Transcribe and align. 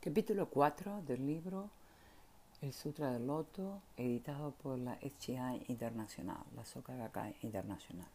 Capítulo 0.00 0.48
4 0.48 1.02
del 1.08 1.26
libro 1.26 1.70
El 2.62 2.72
Sutra 2.72 3.10
del 3.10 3.26
Loto, 3.26 3.82
editado 3.96 4.52
por 4.52 4.78
la 4.78 4.96
HI 5.02 5.64
Internacional, 5.66 6.44
la 6.54 6.64
Soka 6.64 6.94
Gakkai 6.94 7.34
Internacional. 7.42 8.06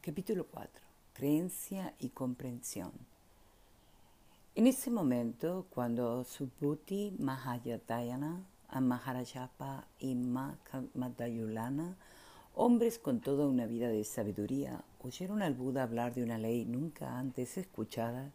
Capítulo 0.00 0.46
4. 0.46 0.82
Creencia 1.12 1.92
y 2.00 2.08
comprensión. 2.08 2.90
En 4.54 4.66
ese 4.66 4.90
momento, 4.90 5.66
cuando 5.68 6.24
Subhuti 6.24 7.14
Mahayatayana, 7.18 8.40
Maharajapa 8.80 9.84
y 10.00 10.14
Madayulana, 10.14 11.98
hombres 12.54 12.98
con 12.98 13.20
toda 13.20 13.46
una 13.46 13.66
vida 13.66 13.88
de 13.88 14.02
sabiduría, 14.04 14.82
oyeron 15.04 15.42
al 15.42 15.52
Buda 15.52 15.82
hablar 15.82 16.14
de 16.14 16.22
una 16.22 16.38
ley 16.38 16.64
nunca 16.64 17.18
antes 17.18 17.58
escuchada, 17.58 18.32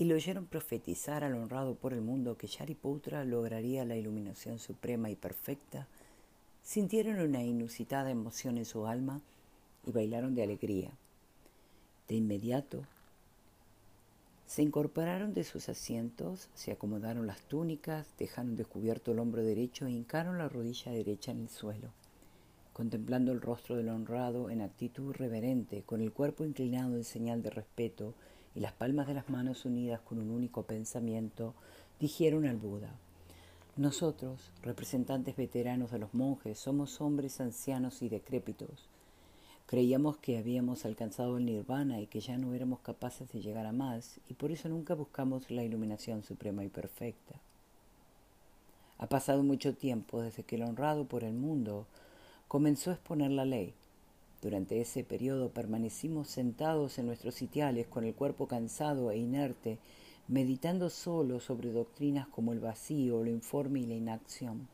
y 0.00 0.06
le 0.06 0.14
oyeron 0.14 0.46
profetizar 0.46 1.24
al 1.24 1.34
honrado 1.34 1.74
por 1.74 1.92
el 1.92 2.00
mundo 2.00 2.38
que 2.38 2.46
Shariputra 2.46 3.22
lograría 3.26 3.84
la 3.84 3.96
iluminación 3.96 4.58
suprema 4.58 5.10
y 5.10 5.14
perfecta, 5.14 5.88
sintieron 6.62 7.20
una 7.20 7.42
inusitada 7.42 8.10
emoción 8.10 8.56
en 8.56 8.64
su 8.64 8.86
alma 8.86 9.20
y 9.86 9.92
bailaron 9.92 10.34
de 10.34 10.42
alegría. 10.42 10.90
De 12.08 12.14
inmediato, 12.14 12.86
se 14.46 14.62
incorporaron 14.62 15.34
de 15.34 15.44
sus 15.44 15.68
asientos, 15.68 16.48
se 16.54 16.72
acomodaron 16.72 17.26
las 17.26 17.42
túnicas, 17.42 18.06
dejaron 18.18 18.56
descubierto 18.56 19.12
el 19.12 19.18
hombro 19.18 19.42
derecho 19.42 19.84
e 19.86 19.90
hincaron 19.90 20.38
la 20.38 20.48
rodilla 20.48 20.92
derecha 20.92 21.32
en 21.32 21.40
el 21.40 21.50
suelo, 21.50 21.90
contemplando 22.72 23.32
el 23.32 23.42
rostro 23.42 23.76
del 23.76 23.90
honrado 23.90 24.48
en 24.48 24.62
actitud 24.62 25.12
reverente, 25.12 25.82
con 25.82 26.00
el 26.00 26.10
cuerpo 26.10 26.46
inclinado 26.46 26.96
en 26.96 27.04
señal 27.04 27.42
de 27.42 27.50
respeto, 27.50 28.14
y 28.54 28.60
las 28.60 28.72
palmas 28.72 29.06
de 29.06 29.14
las 29.14 29.28
manos 29.28 29.64
unidas 29.64 30.00
con 30.00 30.18
un 30.18 30.30
único 30.30 30.62
pensamiento, 30.64 31.54
dijeron 31.98 32.46
al 32.46 32.56
Buda, 32.56 32.90
nosotros, 33.76 34.50
representantes 34.62 35.36
veteranos 35.36 35.90
de 35.90 35.98
los 35.98 36.12
monjes, 36.12 36.58
somos 36.58 37.00
hombres 37.00 37.40
ancianos 37.40 38.02
y 38.02 38.08
decrépitos. 38.08 38.88
Creíamos 39.66 40.18
que 40.18 40.36
habíamos 40.36 40.84
alcanzado 40.84 41.38
el 41.38 41.46
nirvana 41.46 42.00
y 42.00 42.06
que 42.06 42.20
ya 42.20 42.36
no 42.36 42.52
éramos 42.52 42.80
capaces 42.80 43.30
de 43.32 43.40
llegar 43.40 43.66
a 43.66 43.72
más, 43.72 44.18
y 44.28 44.34
por 44.34 44.50
eso 44.50 44.68
nunca 44.68 44.94
buscamos 44.94 45.50
la 45.50 45.62
iluminación 45.62 46.24
suprema 46.24 46.64
y 46.64 46.68
perfecta. 46.68 47.36
Ha 48.98 49.06
pasado 49.06 49.42
mucho 49.44 49.74
tiempo 49.74 50.20
desde 50.20 50.42
que 50.42 50.56
el 50.56 50.64
honrado 50.64 51.06
por 51.06 51.24
el 51.24 51.32
mundo 51.32 51.86
comenzó 52.48 52.90
a 52.90 52.94
exponer 52.94 53.30
la 53.30 53.44
ley, 53.44 53.72
durante 54.42 54.80
ese 54.80 55.04
periodo 55.04 55.50
permanecimos 55.50 56.28
sentados 56.28 56.98
en 56.98 57.06
nuestros 57.06 57.34
sitiales 57.34 57.86
con 57.86 58.04
el 58.04 58.14
cuerpo 58.14 58.46
cansado 58.46 59.10
e 59.10 59.18
inerte, 59.18 59.78
meditando 60.28 60.88
solo 60.88 61.40
sobre 61.40 61.72
doctrinas 61.72 62.26
como 62.28 62.52
el 62.52 62.60
vacío, 62.60 63.22
lo 63.22 63.30
informe 63.30 63.80
y 63.80 63.86
la 63.86 63.94
inacción. 63.94 64.68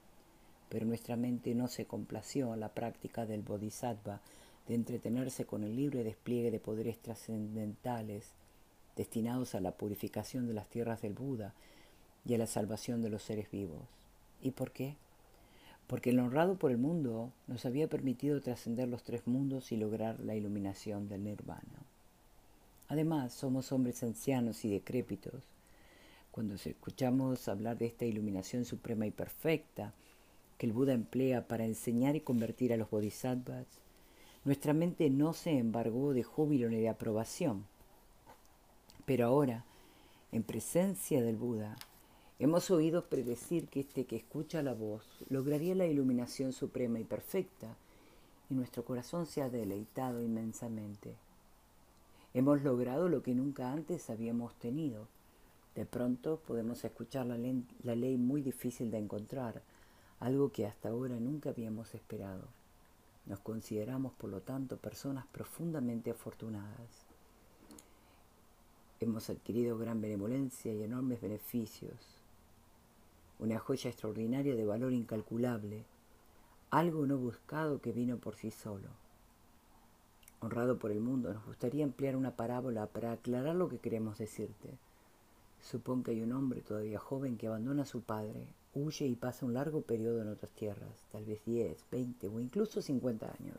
Pero 0.69 0.87
nuestra 0.87 1.17
mente 1.17 1.55
no 1.55 1.69
se 1.69 1.85
complació 1.85 2.55
en 2.55 2.61
la 2.61 2.75
práctica 2.75 3.27
del 3.27 3.43
bodhisattva 3.43 4.21
de 4.69 4.75
entretenerse 4.75 5.45
con 5.45 5.65
el 5.65 5.75
libre 5.75 6.05
despliegue 6.05 6.51
de 6.51 6.61
poderes 6.61 6.99
trascendentales 6.99 8.33
destinados 8.97 9.55
a 9.55 9.61
la 9.61 9.73
purificación 9.73 10.47
de 10.47 10.55
las 10.55 10.69
tierras 10.69 11.03
del 11.03 11.13
Buda 11.13 11.55
y 12.25 12.35
a 12.35 12.39
la 12.39 12.47
salvación 12.47 13.03
de 13.03 13.11
los 13.11 13.23
seres 13.23 13.51
vivos. 13.51 13.83
¿Y 14.43 14.53
por 14.53 14.73
qué? 14.73 14.97
Porque 15.87 16.11
el 16.11 16.19
honrado 16.19 16.57
por 16.57 16.71
el 16.71 16.79
mundo 16.79 17.33
nos 17.47 17.65
había 17.65 17.89
permitido 17.89 18.41
trascender 18.41 18.89
los 18.89 19.03
tres 19.03 19.27
mundos 19.27 19.71
y 19.73 19.77
lograr 19.77 20.19
la 20.21 20.35
iluminación 20.35 21.09
del 21.09 21.25
nirvana. 21.25 21.87
Además, 22.89 23.33
somos 23.33 23.73
hombres 23.73 24.03
ancianos 24.03 24.65
y 24.65 24.71
decrépitos. 24.71 25.43
Cuando 26.31 26.55
escuchamos 26.55 27.49
hablar 27.49 27.79
de 27.79 27.87
esta 27.87 28.05
iluminación 28.05 28.65
suprema 28.65 29.07
y 29.07 29.11
perfecta 29.11 29.93
que 30.59 30.67
el 30.67 30.73
Buda 30.73 30.93
emplea 30.93 31.47
para 31.47 31.65
enseñar 31.65 32.17
y 32.17 32.21
convertir 32.21 32.73
a 32.73 32.77
los 32.77 32.91
bodhisattvas, 32.91 33.67
nuestra 34.45 34.73
mente 34.73 35.11
no 35.11 35.33
se 35.33 35.59
embargó 35.59 36.15
de 36.15 36.23
júbilo 36.23 36.69
ni 36.69 36.77
de 36.77 36.89
aprobación. 36.89 37.65
Pero 39.05 39.27
ahora, 39.27 39.65
en 40.33 40.43
presencia 40.43 41.23
del 41.23 41.37
Buda, 41.37 41.77
Hemos 42.39 42.71
oído 42.71 43.07
predecir 43.07 43.67
que 43.69 43.81
este 43.81 44.05
que 44.05 44.17
escucha 44.17 44.63
la 44.63 44.75
voz 44.75 45.07
lograría 45.31 45.75
la 45.75 45.87
iluminación 45.87 46.53
suprema 46.53 47.01
y 47.01 47.05
perfecta, 47.05 47.75
y 48.51 48.55
nuestro 48.55 48.85
corazón 48.85 49.25
se 49.25 49.41
ha 49.41 49.49
deleitado 49.49 50.21
inmensamente. 50.21 51.15
Hemos 52.35 52.63
logrado 52.63 53.09
lo 53.09 53.23
que 53.23 53.35
nunca 53.35 53.73
antes 53.73 54.11
habíamos 54.11 54.55
tenido. 54.57 55.09
De 55.75 55.87
pronto 55.87 56.39
podemos 56.47 56.85
escuchar 56.85 57.25
la 57.25 57.39
ley, 57.39 58.19
muy 58.19 58.43
difícil 58.43 58.91
de 58.91 58.99
encontrar, 58.99 59.63
algo 60.21 60.53
que 60.53 60.67
hasta 60.67 60.91
ahora 60.91 61.19
nunca 61.19 61.49
habíamos 61.49 61.95
esperado. 61.95 62.49
Nos 63.25 63.41
consideramos, 63.41 64.13
por 64.13 64.29
lo 64.29 64.43
tanto, 64.43 64.77
personas 64.77 65.25
profundamente 65.29 66.11
afortunadas. 66.11 67.07
Hemos 69.01 69.31
adquirido 69.31 69.79
gran 69.79 70.03
benevolencia 70.03 70.75
y 70.75 70.83
enormes 70.83 71.23
beneficios 71.23 72.16
una 73.39 73.59
joya 73.59 73.91
extraordinaria 73.91 74.57
de 74.57 74.65
valor 74.65 74.93
incalculable, 74.93 75.85
algo 76.71 77.07
no 77.07 77.19
buscado 77.19 77.81
que 77.81 77.93
vino 77.93 78.19
por 78.19 78.37
sí 78.37 78.51
solo. 78.51 78.89
Honrado 80.41 80.79
por 80.79 80.91
el 80.91 81.01
mundo, 81.01 81.33
nos 81.33 81.45
gustaría 81.47 81.85
emplear 81.85 82.17
una 82.17 82.37
parábola 82.37 82.87
para 82.87 83.13
aclarar 83.13 83.55
lo 83.55 83.69
que 83.69 83.79
queremos 83.79 84.19
decirte. 84.19 84.79
Supón 85.61 86.03
que 86.03 86.13
hay 86.13 86.23
un 86.23 86.33
hombre 86.33 86.61
todavía 86.61 86.99
joven 86.99 87.37
que 87.37 87.47
abandona 87.47 87.83
a 87.83 87.87
su 87.87 88.03
padre, 88.03 88.49
huye 88.75 89.07
y 89.07 89.17
pasa 89.17 89.47
un 89.47 89.55
largo 89.55 89.83
periodo 89.83 90.23
en 90.23 90.29
otras 90.29 90.51
tierras, 90.53 91.07
tal 91.11 91.25
vez 91.25 91.45
10, 91.47 91.85
20 91.91 92.29
o 92.29 92.41
incluso 92.41 92.83
50 92.83 93.27
años. 93.27 93.59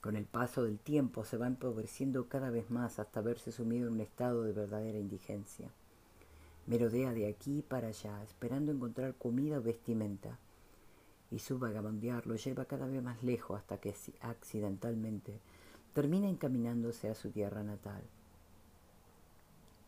Con 0.00 0.16
el 0.16 0.24
paso 0.24 0.62
del 0.62 0.78
tiempo 0.78 1.24
se 1.24 1.36
va 1.36 1.46
empobreciendo 1.46 2.28
cada 2.28 2.50
vez 2.50 2.70
más 2.70 2.98
hasta 2.98 3.20
verse 3.20 3.52
sumido 3.52 3.86
en 3.88 3.94
un 3.94 4.00
estado 4.00 4.42
de 4.42 4.52
verdadera 4.52 4.98
indigencia. 4.98 5.70
Merodea 6.68 7.14
de 7.14 7.26
aquí 7.26 7.62
para 7.62 7.88
allá, 7.88 8.22
esperando 8.24 8.70
encontrar 8.70 9.14
comida 9.14 9.58
o 9.58 9.62
vestimenta, 9.62 10.38
y 11.30 11.38
su 11.38 11.58
vagabundear 11.58 12.26
lo 12.26 12.36
lleva 12.36 12.66
cada 12.66 12.86
vez 12.86 13.02
más 13.02 13.22
lejos 13.22 13.58
hasta 13.58 13.78
que 13.78 13.94
accidentalmente 14.20 15.40
termina 15.94 16.28
encaminándose 16.28 17.08
a 17.08 17.14
su 17.14 17.30
tierra 17.30 17.62
natal. 17.62 18.02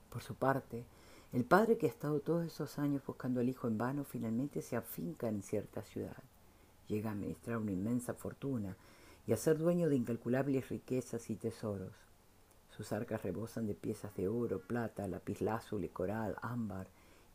Por 0.08 0.22
su 0.22 0.34
parte, 0.34 0.84
el 1.34 1.44
padre 1.44 1.76
que 1.76 1.86
ha 1.86 1.90
estado 1.90 2.20
todos 2.20 2.46
esos 2.46 2.78
años 2.78 3.02
buscando 3.06 3.40
al 3.40 3.48
hijo 3.50 3.68
en 3.68 3.76
vano 3.76 4.04
finalmente 4.04 4.62
se 4.62 4.76
afinca 4.76 5.28
en 5.28 5.42
cierta 5.42 5.82
ciudad. 5.82 6.16
Llega 6.88 7.10
a 7.10 7.12
administrar 7.12 7.58
una 7.58 7.72
inmensa 7.72 8.14
fortuna 8.14 8.74
y 9.26 9.32
a 9.32 9.36
ser 9.36 9.58
dueño 9.58 9.90
de 9.90 9.96
incalculables 9.96 10.70
riquezas 10.70 11.28
y 11.28 11.36
tesoros. 11.36 12.09
Sus 12.80 12.94
arcas 12.94 13.22
rebosan 13.22 13.66
de 13.66 13.74
piezas 13.74 14.14
de 14.14 14.26
oro, 14.26 14.58
plata, 14.58 15.06
lapislázuli, 15.06 15.90
coral, 15.90 16.36
ámbar 16.40 16.86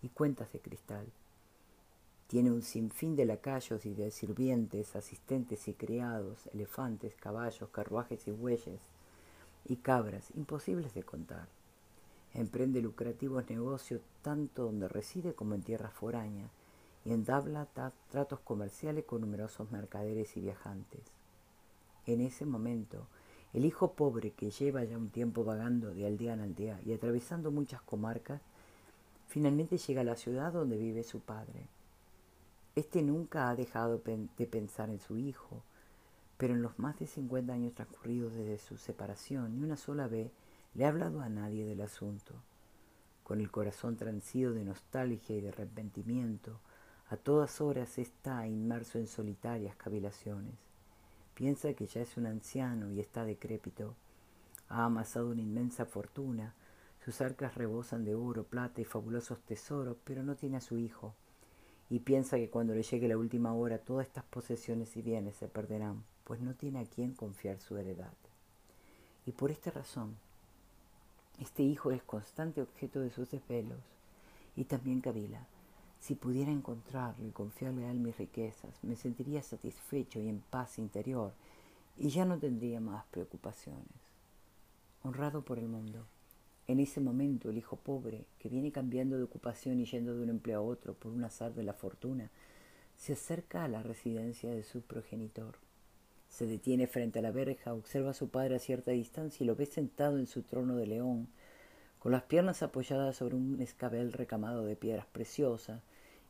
y 0.02 0.10
cuentas 0.10 0.52
de 0.52 0.60
cristal. 0.60 1.06
Tiene 2.26 2.50
un 2.50 2.64
sinfín 2.64 3.16
de 3.16 3.26
lacayos 3.26 3.86
y 3.86 3.94
de 3.94 4.10
sirvientes, 4.10 4.96
asistentes 4.96 5.68
y 5.68 5.76
criados, 5.76 6.48
elefantes, 6.52 7.14
caballos, 7.14 7.70
carruajes 7.70 8.28
y 8.28 8.32
bueyes, 8.32 8.80
y 9.66 9.76
cabras, 9.76 10.32
imposibles 10.36 10.96
de 10.96 11.04
contar. 11.04 11.48
Emprende 12.34 12.82
lucrativos 12.82 13.48
negocios 13.48 14.02
tanto 14.24 14.64
donde 14.64 14.88
reside 14.88 15.36
como 15.36 15.54
en 15.54 15.62
tierras 15.62 15.94
foráneas, 15.94 16.50
y 17.06 17.14
entabla 17.14 17.68
tratos 18.10 18.40
comerciales 18.40 19.06
con 19.06 19.22
numerosos 19.22 19.72
mercaderes 19.72 20.38
y 20.38 20.42
viajantes. 20.42 21.04
En 22.08 22.22
ese 22.22 22.48
momento, 22.48 23.06
el 23.56 23.64
hijo 23.64 23.94
pobre 23.94 24.32
que 24.32 24.52
lleva 24.52 24.84
ya 24.84 24.98
un 24.98 25.10
tiempo 25.10 25.46
vagando 25.46 25.94
de 25.94 26.06
aldea 26.06 26.34
en 26.34 26.42
aldea 26.42 26.78
y 26.86 26.92
atravesando 26.92 27.52
muchas 27.52 27.82
comarcas, 27.82 28.42
finalmente 29.30 29.78
llega 29.78 30.02
a 30.02 30.04
la 30.04 30.18
ciudad 30.18 30.52
donde 30.52 30.76
vive 30.76 31.04
su 31.04 31.22
padre. 31.22 31.70
Este 32.76 33.02
nunca 33.02 33.50
ha 33.50 33.56
dejado 33.56 34.02
de 34.38 34.46
pensar 34.46 34.90
en 34.90 35.00
su 35.00 35.18
hijo, 35.18 35.64
pero 36.38 36.54
en 36.54 36.62
los 36.62 36.78
más 36.80 37.00
de 37.00 37.08
50 37.08 37.54
años 37.54 37.74
transcurridos 37.74 38.34
desde 38.34 38.58
su 38.58 38.76
separación, 38.76 39.56
ni 39.56 39.64
una 39.64 39.78
sola 39.78 40.10
vez 40.10 40.32
le 40.74 40.84
ha 40.84 40.90
hablado 40.90 41.22
a 41.22 41.30
nadie 41.30 41.66
del 41.66 41.80
asunto. 41.80 42.34
Con 43.24 43.40
el 43.40 43.50
corazón 43.52 43.96
transido 43.96 44.52
de 44.52 44.66
nostalgia 44.66 45.34
y 45.34 45.40
de 45.40 45.48
arrepentimiento, 45.48 46.60
a 47.08 47.16
todas 47.16 47.62
horas 47.62 48.00
está 48.00 48.46
inmerso 48.48 49.00
en 49.00 49.08
solitarias 49.08 49.78
cavilaciones. 49.78 50.75
Piensa 51.36 51.74
que 51.74 51.86
ya 51.86 52.02
es 52.02 52.16
un 52.16 52.28
anciano 52.28 52.92
y 52.92 53.02
está 53.02 53.26
decrépito. 53.26 53.94
Ha 54.70 54.86
amasado 54.86 55.30
una 55.30 55.42
inmensa 55.42 55.86
fortuna. 55.86 56.54
Sus 57.04 57.20
arcas 57.20 57.56
rebosan 57.56 58.06
de 58.06 58.16
oro, 58.16 58.46
plata 58.46 58.80
y 58.80 58.86
fabulosos 58.86 59.40
tesoros, 59.42 59.98
pero 60.06 60.24
no 60.24 60.36
tiene 60.36 60.58
a 60.58 60.62
su 60.62 60.78
hijo. 60.78 61.14
Y 61.90 62.00
piensa 62.00 62.38
que 62.38 62.50
cuando 62.50 62.74
le 62.74 62.84
llegue 62.84 63.10
la 63.10 63.18
última 63.18 63.54
hora 63.54 63.78
todas 63.78 64.08
estas 64.08 64.24
posesiones 64.24 64.96
y 64.96 65.02
bienes 65.02 65.36
se 65.36 65.48
perderán, 65.48 66.04
pues 66.24 66.40
no 66.40 66.56
tiene 66.56 66.80
a 66.80 66.86
quién 66.86 67.14
confiar 67.14 67.60
su 67.60 67.78
heredad. 67.78 68.14
Y 69.26 69.34
por 69.34 69.52
esta 69.52 69.72
razón, 69.72 70.16
este 71.40 71.64
hijo 71.64 71.92
es 71.92 72.02
constante 72.02 72.62
objeto 72.62 73.02
de 73.02 73.12
sus 73.12 73.30
desvelos. 73.30 73.80
Y 74.56 74.64
también 74.64 75.02
Kabila. 75.02 75.46
Si 76.00 76.16
pudiera 76.16 76.52
encontrarlo 76.52 77.28
y 77.28 77.32
confiarle 77.32 77.86
a 77.86 77.92
él 77.92 78.00
mis 78.00 78.18
riquezas, 78.18 78.84
me 78.84 78.96
sentiría 78.96 79.42
satisfecho 79.42 80.20
y 80.20 80.30
en 80.30 80.40
paz 80.40 80.78
interior, 80.78 81.34
y 81.98 82.10
ya 82.10 82.26
no 82.26 82.38
tendría 82.38 82.80
más 82.80 83.06
preocupaciones. 83.06 83.86
Honrado 85.04 85.44
por 85.44 85.60
el 85.60 85.68
mundo. 85.68 86.06
En 86.68 86.80
ese 86.80 87.00
momento 87.00 87.50
el 87.50 87.58
hijo 87.58 87.76
pobre, 87.76 88.26
que 88.40 88.50
viene 88.50 88.72
cambiando 88.72 89.18
de 89.18 89.24
ocupación 89.24 89.80
y 89.80 89.86
yendo 89.86 90.16
de 90.16 90.24
un 90.24 90.30
empleo 90.30 90.60
a 90.60 90.64
otro 90.64 90.94
por 90.94 91.12
un 91.12 91.24
azar 91.24 91.54
de 91.54 91.64
la 91.64 91.74
fortuna, 91.74 92.32
se 92.98 93.14
acerca 93.14 93.64
a 93.64 93.68
la 93.68 93.84
residencia 93.84 94.50
de 94.50 94.64
su 94.64 94.82
progenitor. 94.82 95.56
Se 96.28 96.48
detiene 96.48 96.88
frente 96.88 97.20
a 97.20 97.22
la 97.22 97.32
verja, 97.32 97.74
observa 97.74 98.12
a 98.12 98.16
su 98.16 98.30
padre 98.30 98.56
a 98.56 98.60
cierta 98.60 98.92
distancia 98.92 99.44
y 99.44 99.48
lo 99.48 99.56
ve 99.56 99.66
sentado 99.68 100.18
en 100.18 100.28
su 100.28 100.42
trono 100.42 100.76
de 100.76 100.88
león, 100.88 101.28
con 102.06 102.12
las 102.12 102.22
piernas 102.22 102.62
apoyadas 102.62 103.16
sobre 103.16 103.36
un 103.36 103.60
escabel 103.62 104.14
recamado 104.14 104.64
de 104.64 104.76
piedras 104.76 105.08
preciosas 105.08 105.82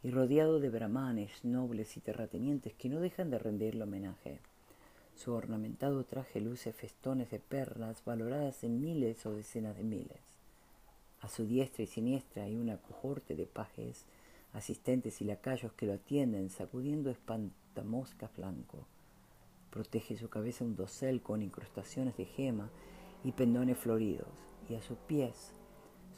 y 0.03 0.09
rodeado 0.09 0.61
de 0.61 0.69
brahmanes, 0.69 1.43
nobles 1.43 1.97
y 1.97 1.99
terratenientes 1.99 2.73
que 2.75 2.87
no 2.87 3.01
dejan 3.01 3.29
de 3.29 3.39
rendirle 3.39 3.83
homenaje. 3.83 4.39
Su 5.17 5.33
ornamentado 5.33 6.05
traje 6.05 6.39
luce 6.39 6.71
festones 6.71 7.29
de 7.29 7.39
perlas 7.39 8.05
valoradas 8.05 8.63
en 8.63 8.79
miles 8.79 9.25
o 9.25 9.33
decenas 9.33 9.75
de 9.75 9.83
miles. 9.83 10.21
A 11.19 11.27
su 11.27 11.45
diestra 11.45 11.83
y 11.83 11.87
siniestra 11.87 12.43
hay 12.43 12.55
una 12.55 12.77
cohorte 12.77 13.35
de 13.35 13.45
pajes, 13.45 14.05
asistentes 14.53 15.19
y 15.19 15.25
lacayos 15.25 15.73
que 15.73 15.87
lo 15.87 15.95
atienden 15.95 16.51
sacudiendo 16.51 17.09
espantamoscas 17.09 18.33
blanco. 18.37 18.87
Protege 19.71 20.15
su 20.15 20.29
cabeza 20.29 20.63
un 20.63 20.77
dosel 20.77 21.21
con 21.21 21.41
incrustaciones 21.41 22.15
de 22.15 22.23
gema 22.23 22.69
y 23.25 23.33
pendones 23.33 23.77
floridos, 23.77 24.29
y 24.69 24.75
a 24.75 24.81
sus 24.81 24.97
pies, 24.99 25.51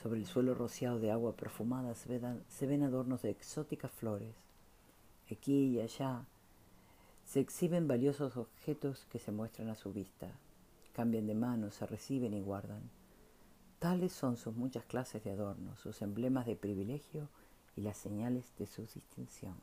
sobre 0.08 0.22
el 0.22 0.26
suelo 0.26 0.54
rociado 0.54 1.00
de 1.00 1.12
agua 1.12 1.36
perfumada, 1.36 1.94
se 1.94 2.66
ven, 2.66 2.84
adornos 2.84 3.24
de 3.24 3.30
exóticas 3.30 3.92
flores. 3.92 4.34
Aquí 5.30 5.66
y 5.66 5.82
allá 5.82 6.24
se 7.26 7.42
exhiben 7.42 7.90
valiosos 7.90 8.38
objetos 8.38 9.06
que 9.12 9.20
se 9.20 9.34
muestran 9.34 9.68
a 9.68 9.76
su 9.76 9.92
vista, 9.92 10.30
cambian 10.94 11.28
de 11.28 11.36
manos, 11.36 11.76
se 11.76 11.86
reciben 11.86 12.34
y 12.34 12.40
guardan. 12.40 12.90
Tales 13.80 14.14
son 14.14 14.38
sus 14.38 14.56
muchas 14.56 14.86
clases 14.86 15.26
de 15.26 15.32
adornos, 15.32 15.78
sus 15.78 16.02
emblemas 16.02 16.46
de 16.46 16.56
privilegio 16.56 17.28
y 17.76 17.82
las 17.82 17.98
señales 17.98 18.46
de 18.58 18.66
su 18.66 18.84
distinción. 18.84 19.56